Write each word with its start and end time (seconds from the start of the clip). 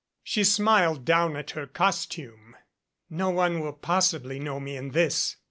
She 0.23 0.43
smiled 0.43 1.05
down 1.05 1.35
at 1.37 1.51
her 1.51 1.67
costume. 1.67 2.55
"No 3.07 3.29
one 3.29 3.59
will 3.59 3.73
possibly 3.73 4.39
know 4.39 4.59
me 4.59 4.75
in 4.75 4.89
this. 4.93 5.35